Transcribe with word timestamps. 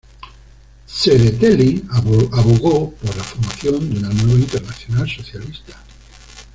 Tsereteli 0.87 1.85
abogó 1.91 2.91
por 2.93 3.15
la 3.15 3.23
formación 3.23 3.87
de 3.93 3.99
una 3.99 4.09
nueva 4.09 4.39
Internacional 4.39 5.07
Socialista. 5.07 5.77